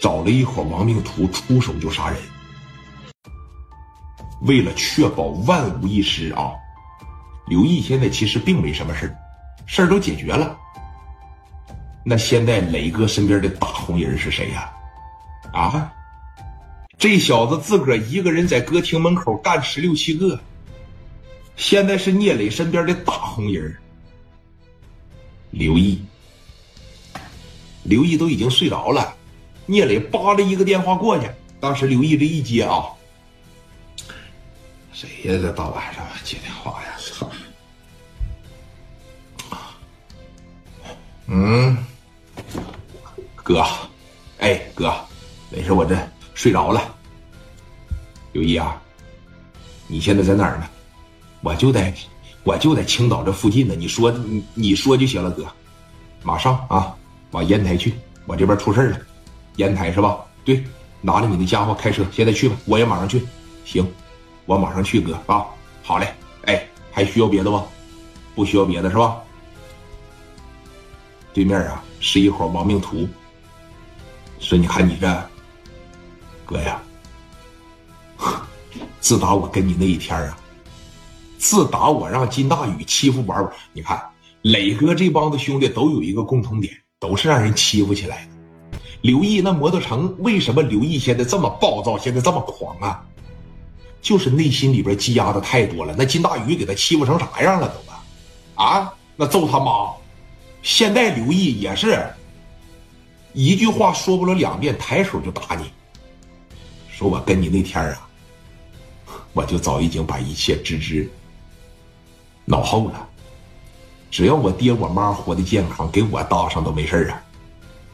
[0.00, 2.18] 找了一伙亡命徒，出手就杀人。
[4.42, 6.52] 为了确保万无一失啊，
[7.46, 9.14] 刘毅现在其实并没什么事，
[9.66, 10.56] 事儿都解决了。
[12.02, 14.72] 那现在磊哥身边的大红人是谁呀？
[15.52, 15.92] 啊，
[16.96, 20.40] 这小子自个儿一个人在歌厅门口干十六七个，
[21.56, 23.76] 现在是聂磊身边的大红人
[25.50, 26.02] 刘毅。
[27.82, 29.14] 刘毅都已经睡着了，
[29.70, 32.86] 聂磊扒拉一个电话过去，当时刘毅这一接啊，
[34.92, 35.38] 谁呀？
[35.40, 36.88] 这大晚上接电话呀？
[36.98, 37.30] 操！
[41.28, 41.76] 嗯，
[43.36, 43.64] 哥，
[44.38, 44.92] 哎，哥，
[45.50, 45.96] 没事，我这
[46.34, 46.92] 睡着了。
[48.32, 48.82] 刘毅啊，
[49.86, 50.68] 你现在在哪儿呢？
[51.42, 51.94] 我就在，
[52.42, 53.76] 我就在青岛这附近呢。
[53.76, 55.46] 你说，你你说就行了，哥，
[56.24, 56.92] 马上啊。
[57.30, 57.94] 往烟台去，
[58.26, 59.00] 我这边出事了，
[59.60, 60.24] 烟台是吧？
[60.42, 60.64] 对，
[61.02, 63.22] 拿着你的家伙开车，现在去吧，我也马上去。
[63.66, 63.86] 行，
[64.46, 65.44] 我马上去，哥啊，
[65.82, 66.14] 好嘞。
[66.46, 67.66] 哎，还需要别的吗？
[68.34, 69.18] 不需要别的是吧？
[71.34, 73.06] 对面啊是一伙亡命徒。
[74.38, 75.28] 说你看你这，
[76.46, 76.80] 哥呀，
[78.98, 80.38] 自打我跟你那一天啊，
[81.36, 84.02] 自打我让金大宇欺负玩玩，你看
[84.40, 86.74] 磊哥这帮子兄弟都有一个共同点。
[87.00, 88.32] 都是让人欺负起来的。
[89.02, 93.02] 刘毅那摩托城为什么刘毅现在这么暴躁，现在这么狂啊？
[94.02, 95.94] 就是内心里边积压的太多了。
[95.96, 98.66] 那金大宇给他欺负成啥样了都啊？
[98.66, 99.90] 啊，那揍他妈！
[100.62, 102.06] 现在刘毅也是
[103.32, 105.70] 一句话说不了两遍，抬手就打你。
[106.90, 108.08] 说我跟你那天啊，
[109.32, 111.10] 我就早已经把一切置之
[112.44, 113.08] 脑后了。
[114.10, 117.22] 只要我爹我妈活得健康，给我搭上都没事啊！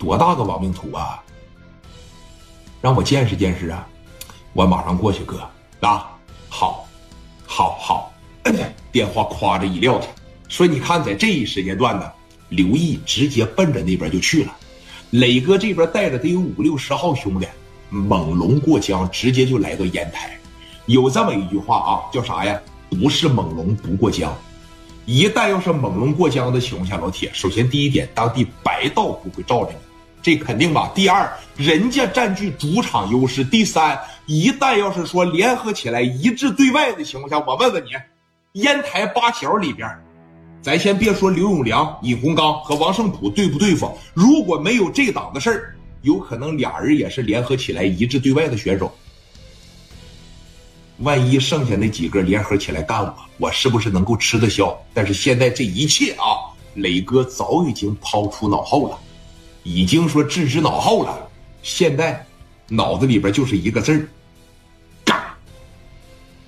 [0.00, 1.22] 多大个亡命徒啊！
[2.80, 3.86] 让我见识见识啊！
[4.54, 5.38] 我马上过去，哥
[5.80, 6.08] 啊！
[6.48, 6.88] 好，
[7.46, 8.12] 好，好！
[8.90, 10.08] 电话夸着一撂下，
[10.48, 12.10] 说你看，在这一时间段呢，
[12.48, 14.56] 刘毅直接奔着那边就去了。
[15.10, 17.46] 磊哥这边带着得有五六十号兄弟，
[17.90, 20.34] 猛龙过江，直接就来到烟台。
[20.86, 22.58] 有这么一句话啊，叫啥呀？
[22.88, 24.34] 不是猛龙不过江。
[25.04, 29.78] 一旦要是猛龙过江的情况下，老铁，首先第一点，当地白道不会罩着你，
[30.22, 30.90] 这肯定吧。
[30.94, 33.42] 第二，人家占据主场优势。
[33.42, 37.90] 第三，一旦要是说联合起来一致对外的情况下，我问问你，
[38.60, 39.88] 烟台八条里边，
[40.60, 48.92] 咱先别说刘永良、尹洪刚和王胜普对不对付，如果没有这档子事儿，有可能俩人也是联合起来一致对外的选手。
[50.98, 54.78] 万一剩下那几个联合起来干我，我是不是能够吃得消？
[54.92, 58.98] 但是现在这一切啊，磊哥早已经抛出脑后了，
[59.62, 61.28] 已经说置之脑后了。
[61.62, 62.26] 现在
[62.68, 64.08] 脑子里边就是一个字儿：
[65.04, 65.20] 干。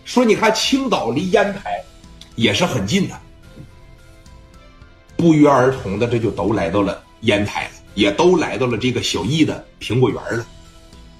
[0.04, 1.82] 说你看青岛离烟台
[2.36, 3.20] 也是很近的，
[5.16, 10.46] 不约而同的这就都来到了烟台了，也都来到了这个小易的苹果园了。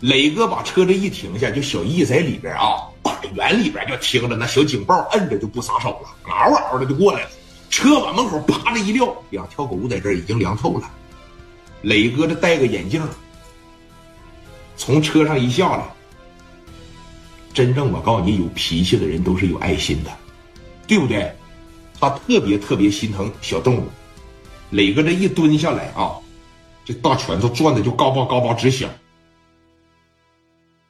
[0.00, 2.88] 磊哥把车这一停下，就小易在里边啊。
[3.34, 7.31] 园里边就听着那小警报，摁着就不撒手了，嗷嗷的就过来了。
[7.70, 10.91] 车往门口啪的一撂，两条狗在这已经凉透了。
[11.82, 13.03] 磊哥这戴个眼镜，
[14.76, 15.84] 从车上一下来。
[17.53, 20.10] 真正我告诉你，有脾气的人都是有爱心的，
[20.87, 21.31] 对不对？
[22.00, 23.84] 他特别特别心疼小动物。
[24.70, 26.16] 磊哥这一蹲下来啊，
[26.84, 28.88] 这大拳头攥的就嘎巴嘎巴直响。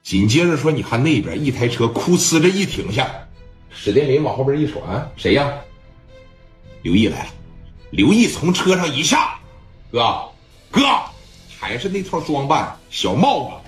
[0.02, 3.10] 紧接着说：“你看那边一台车，哭呲着一停下，
[3.70, 5.52] 史殿林往后边一传，谁呀？
[6.82, 7.30] 刘毅来了。
[7.90, 9.38] 刘毅从车上一下，
[9.90, 10.22] 哥，
[10.72, 10.80] 哥，
[11.60, 13.61] 还是那套装扮，小帽子，